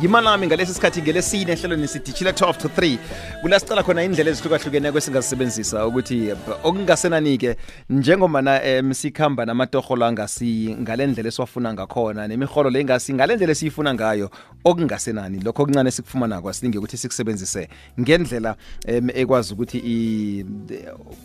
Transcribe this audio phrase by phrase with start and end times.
[0.00, 2.98] yimalami ngalesi sikhathi ngelesine ehlelweni sidishile 12 to 3
[3.42, 7.56] kulasicala khona indlela ezihlukahlukeneko esingazisebenzisa ukuthi eh, okungasenani-ke
[7.90, 13.52] njengomana um sikhamba namatorho la ngasi ngale ndlela esiwafuna ngakhona nemiholo le ngasi ngale ndlela
[13.52, 14.30] esiyifuna ngayo
[14.64, 15.40] okungasenani?
[15.40, 17.68] Lokho okuncane sikufumanako asilinge ukuthi sikusebenzise
[18.00, 18.56] ngendlela
[18.88, 20.46] um ekwazi ukuthi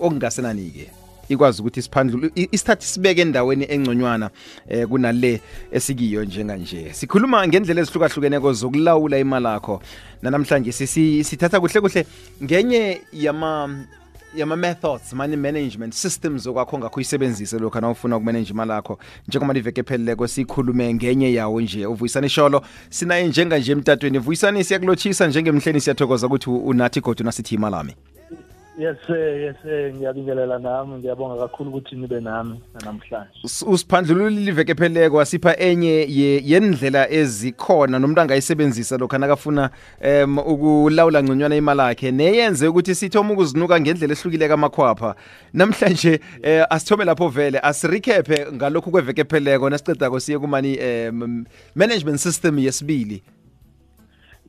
[0.00, 4.30] okungasenani-ke ikwazi ukuthi isiphandlule i- isithathe sibeke endaweni engconywana
[4.68, 5.40] eh kunale
[5.72, 6.92] esikiyo njenganje.
[6.92, 9.82] Sikhuluma ngendlela ezihlukahlukeneko zokulawula imali yakho
[10.22, 12.06] namhlanje sisi- sithatha kuhle kuhle
[12.42, 13.84] ngenye yama
[14.34, 19.54] yama methods money management systems okwakho ngakho uyisebenzise lokho na ufuna ukumanage imali yakho njengoba
[19.58, 21.86] iveke epheleleko sikhulume ngenye yawo nje.
[21.86, 24.18] Uvuyisani sholo sinaye njenganje emtatweni.
[24.18, 27.94] Vuyisani siyakulotshisa njengemhleni siyathokoza ukuthi unathi kodwa nasithi imali ami
[28.80, 30.98] yes sir yes sir ngiyabingelela nami.
[30.98, 37.98] Ngiyabonga kakhulu ukuthi nibe nami namhlanje Us- usiphandlulule iveke epheleleko wasipha enye ye- yendlela ezikhona
[37.98, 39.70] nomuntu angayisebenzisa lokhu nakafuna
[40.24, 45.14] um ukulawula ngconywana imali yakhe neyenze ukuthi sithome ukuzinuka ngendlela ehlukileko amakhwapha
[45.54, 52.58] namhlanje um asithome lapho vele asirikephe ngalokhu kweveke epheleleko nasicedako siye kumani um management system
[52.58, 53.22] yesibili.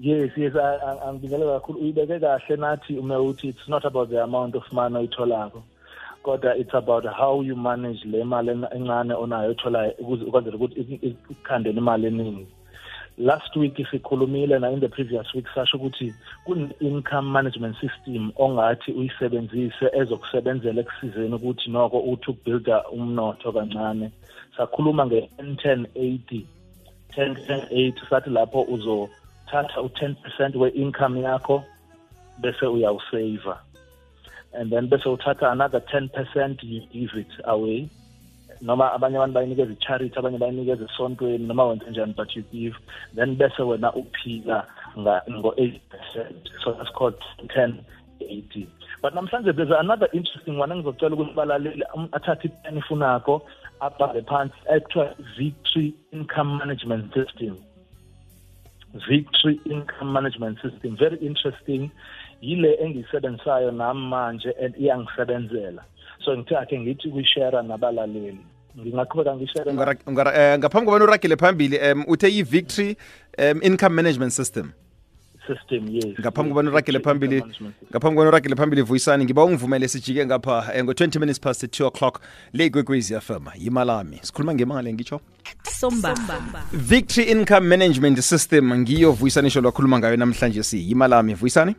[0.00, 1.78] Yes yes a- a- angibingelela kakhulu.
[1.80, 5.62] Uyibeke kahle nathi ume uthi it's not about the amount of money oyitholako
[6.22, 9.54] kodwa it's about how you manage le mali en- encane onayo
[9.98, 12.46] ukuze ukwenzela ukuthi ik- ik- ikukhandele imali eningi.
[13.18, 16.14] Last week sikhulumile na in the previous week sasho ukuthi
[16.46, 24.10] kune-income management system ongathi uyisebenzise ezokusebenzela ekusizeni ukuthi noko uthi ukubuilda umnotho kancane.
[24.56, 26.44] Sakhuluma nge-10 80
[27.16, 28.60] 10 10 8 sathi lapho
[29.50, 31.64] uzothatha u-10 percent we-income yakho
[32.40, 33.58] bese uyawusaver.
[34.52, 37.88] And then bese uthatha another 10 percent you give it away.
[38.62, 42.76] Noma abanye abantu bayinikeza i-charity abanye bayinikeza esontweni noma wenze njani but you give.
[43.14, 46.50] Then bese wena uphila ngo-8 percent.
[46.64, 47.84] So that's called 10
[48.20, 48.68] 80
[49.02, 53.42] but namhlanje there's another interesting one engizocela ukuthi balaleli um, athathe ipeni ifunakho
[53.80, 57.56] abhale phansi ekuthiwa victory income management system
[58.94, 61.90] victory income management system very interesting.
[62.42, 65.82] Yile engiyisebenzisayo nami manje and iyangisebenzela.
[66.24, 68.38] So ngithe akhe ngithi kuyishare nabalaleli.
[68.78, 72.96] Ngingaqhubeka ngishare eh, ngaphambi kobana uragele phambili um uthe yi-victory
[73.38, 74.72] um income management system
[75.50, 76.18] system yes.
[76.20, 77.42] Ngaphambi kobana uragele phambili
[77.90, 82.20] ngaphambi kobana uragele phambili vuyisani ngiba ungivumele sijike ngapha eh, ngo-20 minutes past 2 o'clock
[82.52, 84.18] le kwekwezi fm yimalami.
[84.22, 85.20] Sikhuluma ngemali ngitsho
[85.62, 86.14] somba.
[86.72, 90.88] Victory income management system ngiyo vuyisani sho lwakhuluma ngayo namhlanje si.
[90.88, 91.74] Yimalami vuyisani?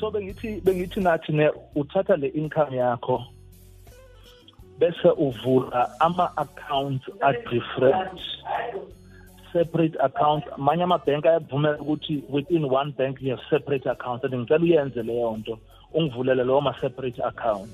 [0.00, 3.24] So bengithi bengithi nathi ne uthatha le income yakho
[4.78, 8.20] bese uvula ama accounts a different
[9.52, 10.44] separate account.
[10.58, 14.24] Manye amabhenki ayakuvumela ukuthi within one bank you have separate accounts.
[14.24, 15.58] And ngicela uyenze leyo nto
[15.94, 17.70] ungivulele lawo ma-separate account.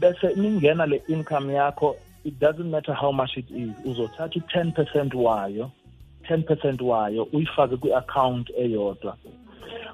[0.00, 5.14] Bese ningena le income yakho it doesn't matter how much it is uzothatha u-10 percent
[5.14, 5.70] wayo
[6.28, 9.16] 10 percent wayo uyifake kwi-account eyodwa.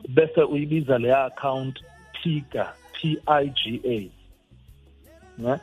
[0.09, 1.81] Bese uyibiza leya account
[2.12, 4.10] PIGA P I G A.
[5.38, 5.59] Ne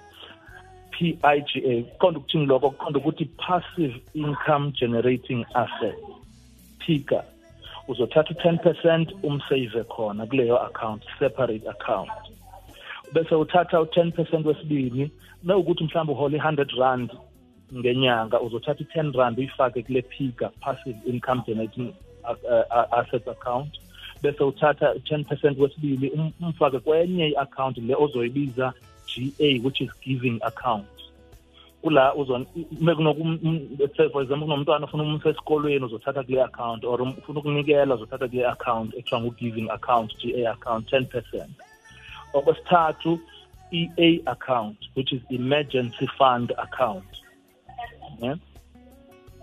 [0.98, 1.84] P I G A.
[2.00, 2.70] Konda ukuthini lokho?
[2.72, 5.96] Kuqonda ukuthi passive income generating asset.
[6.80, 7.24] Pika
[7.88, 12.12] uzothatha u10% umsave khona kuleyo account separate account.
[13.14, 15.12] Bese uthatha u10% wesibili
[15.44, 17.12] nawukuthi mhlawumbe uhole i100 rand
[17.76, 23.80] ngenyanga uzothatha i10 rand uyifake kule pika passive income generating uh, uh, asset account.
[24.22, 28.74] Bese uthatha 10% wesibili um- umfake kwenye i-account le ozoyibiza
[29.16, 30.88] GA which is giving account.
[31.84, 32.14] Kula
[34.12, 38.94] for example kunomntwana ofuna umsa esikolweni uzothatha kule account or ufuna ukunikela uzothatha kule account
[38.94, 41.48] ekuthiwa ngu-giving account GA account 10%
[42.34, 43.20] okwesithathu
[43.72, 47.06] EA account which is emergency fund account.
[48.22, 48.38] Yeah?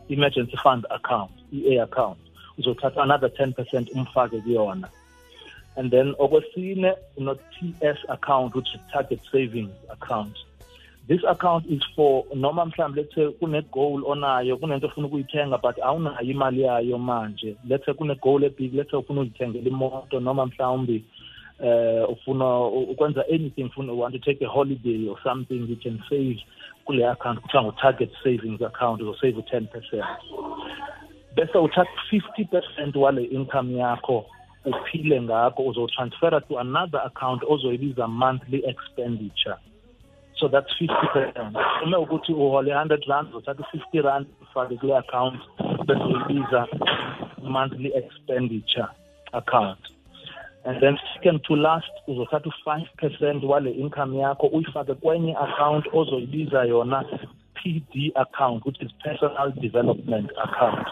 [0.09, 2.19] emergency fund account EA account.
[2.59, 4.89] Uzothatha another 10% umfake kuyona
[5.77, 10.37] and then okwesine uno TS account which is target savings account.
[11.09, 15.77] This account is for noma mhlawumbe let's say kune goal onayo kunento ofuna ukuyithenga but
[15.79, 17.57] awunayo imali yayo manje.
[17.69, 21.03] Let's say kune goal ebig let's say ufuna uzithengela imoto noma mhlawumbe
[21.61, 26.39] uh ufuna ukwenza anything ufuna want to take a holiday or something you can save
[26.85, 30.05] kule account kuthiwa ngu-target savings account uzosave u-10 percent.
[31.35, 34.27] Bese uthatha 50% wale income yakho
[34.65, 39.57] uphile ngakho uzotransfera to another account ozoyibiza monthly expenditure.
[40.39, 45.41] So that's 50% uma ukuthi uhole 100 rand uzothatha 50 rand ufake kule account
[45.87, 46.67] bese uyibiza
[47.43, 48.89] monthly expenditure
[49.33, 49.79] account.
[50.65, 56.65] And then second to last uzothatha u-five percent wale income yakho uyifake kwenye account ozoyibiza
[56.65, 57.05] yona
[57.55, 60.89] PD account which is personal development account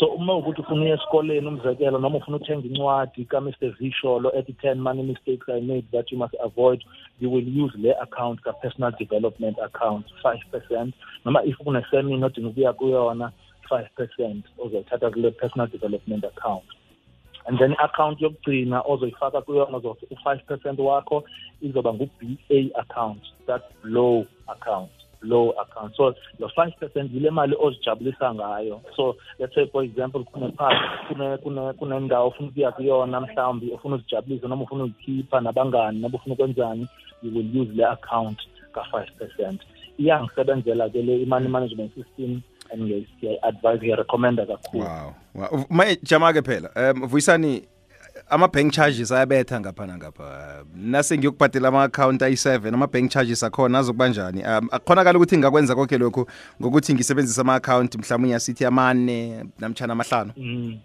[0.00, 4.74] so uma ukuthi ufuna uya esikoleni umzekelo noma ufuna uthenga incwadi ka-Mr Visholo ethi 10
[4.74, 6.84] money mistakes I made that you must avoid
[7.20, 10.92] you will use le account ka-personal development account 5%
[11.24, 13.32] noma if kunesemina odinga ukuya kuyona
[13.70, 16.64] 5% ozoyithatha kule personal development account.
[17.46, 21.24] And then i-account yokugcina ozoyifaka kuyona u-5 percent wakho
[21.62, 25.96] izoba ngu-BA account that low account low account.
[25.96, 28.80] So lo 5 percent yile mali ozijabulisa ngayo.
[28.96, 34.48] So let's say for example kunepark kune kune kunendawo ofuna ukuya kuyona mhlawumbi ofuna uzijabulisa
[34.48, 36.88] noma ufuna uyikhipha nabangani noma ufuna ukwenzani
[37.22, 38.38] you will use le account
[38.72, 39.60] ka-5 percent.
[39.98, 44.84] Iyangisebenzela ke le i-money management system and ngiyayi-advise ngiyarecommenda kakhulu.
[44.84, 45.84] Wow, wow.
[46.02, 47.68] jama-ke phela um vuyisani
[48.30, 50.64] ama-bank charges ayabetha ngapha nangapha.
[50.76, 54.42] Nase ngiyokubhadela ama-account ayi-seven ama-bank charges akhona azokuba njani?
[54.42, 54.68] Um
[55.16, 56.26] ukuthi ngingakwenza konke lokhu
[56.60, 60.32] ngokuthi ngisebenzisa ama-account mhlawumbe asithi amane namtshana amahlanu.
[60.36, 60.78] Mm.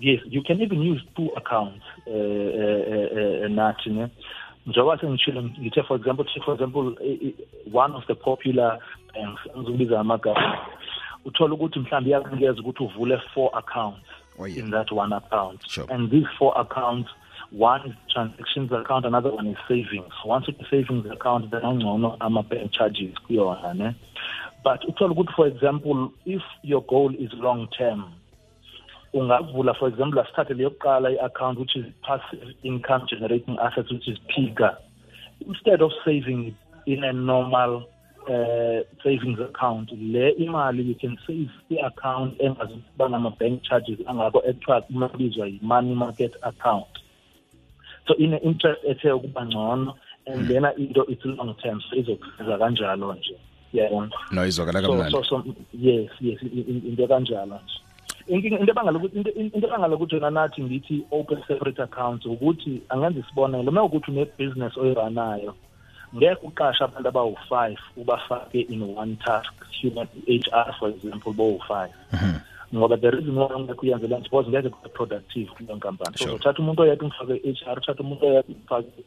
[0.00, 4.08] yes you can even use two accounts uh, uh, uh, nathi ne?
[4.66, 6.94] Njengoba sengitshilo ngithe for example for example
[7.72, 8.78] one of the popular
[9.14, 10.58] banks angizokubiza amagama
[11.24, 14.08] uthola ukuthi mhlawumbe iyakunikeza ukuthi uvule four accounts
[14.42, 14.62] Oh, yeah.
[14.62, 15.60] in that one account.
[15.68, 15.86] Sure.
[15.88, 17.10] And these four accounts,
[17.50, 20.12] one is transactions account, another one is savings.
[20.24, 23.86] Once it's a savings account, then ongcono ama-bank charges kuyona ne.
[23.86, 23.92] Eh?
[24.64, 28.14] But uthola ukuthi for example, if your goal is long term,
[29.14, 34.76] ungavula for example asithathe leyokuqala i-account which is passive income generating assets which is PIGA.
[35.46, 36.56] Instead of saving
[36.86, 37.88] in a normal
[38.28, 39.90] uh, savings account.
[39.92, 46.86] Le imali you can save i-account engazukuba nama-bank charges angako ekuthiwa kumabizwa yi-money market account.
[48.08, 49.94] So ine-interest ethe ukuba ngcono
[50.26, 53.36] and then into it's long term so izokusiza kanjalo nje.
[53.72, 55.10] Yabona no izwakala so, kamnandi.
[55.12, 57.78] so, so yes yes in- in- into kanjalo nje.
[58.28, 62.80] Inkinga into ebangela ukuthi into into ebangela ukuthi yona nathi ngithi open separate accounts ukuthi
[62.88, 63.68] angenza isibonelo.
[63.70, 65.54] Uma ukuthi une-business oyiranayo
[66.16, 71.92] ngeke uqashe abantu abawu-five ubafake in one task human HR for example bowu-five.
[72.12, 72.40] Mhm.
[72.74, 76.16] Ngoba the reason why ungekho uyenze lento because ngeke kube productive kuleyo nkampani.
[76.18, 79.04] So uthatha umuntu oyedwa umfake i-HR uthatha umuntu oyedwa umfake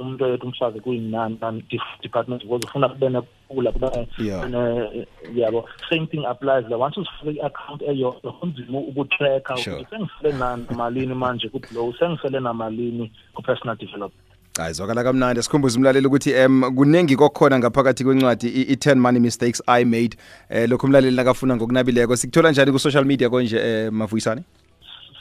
[0.00, 1.62] umuntu oyedwa umfake kwi-non
[2.02, 4.90] department because ufuna kube nephula kube Yeah.
[5.34, 6.76] yabo same thing applies la.
[6.76, 9.76] Once usifake i-account eyodwa kunzima ukutracker Sure.
[9.76, 14.25] ukuthi sengisele na- namalini manje ku-blow sengisele namalini ku-personal development
[14.58, 19.62] hayi zwakala kamnandi sikhumbuze umlaleli ukuthi um kuningi kokhona ngaphakathi kwencwadi i- i-10 money mistakes
[19.66, 20.16] i made.
[20.50, 24.42] Eh lokhu umlaleli nakafuna ngokunabileko sikuthola njani ku-social media konje eh mavuyisane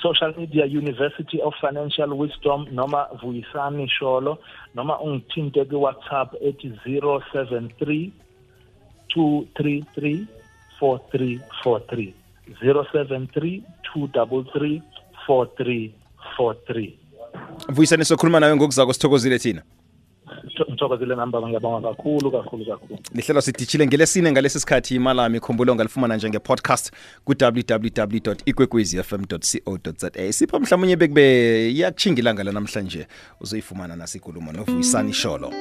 [0.02, 4.38] social media university of financial wisdom noma vuyisani sholo
[4.76, 8.10] noma ungithinte kwi-whatsapp ethi 073
[9.16, 10.26] 233
[10.82, 12.14] 4343
[12.62, 13.62] 073
[13.96, 14.82] 233
[15.28, 17.05] 4343
[17.70, 19.62] vuyisane sokhuluma nawe ngokuzako sithokozile thina.
[20.70, 23.00] Ngithokozile namba ngiyabonga kakhulu kakhulu kakhulu.
[23.14, 26.92] Lihlelo sidishile ngelesine ngalesi sikhathi imalami khumbula ungalifumana njenge-podcast
[27.26, 29.38] ku-www ikwekwezfm co
[29.98, 33.08] za sipho mhlawumunye bekube iyakutshingilanga lanamhlanje
[33.42, 35.54] uzoyifumana nasikulumo novuyisani sholo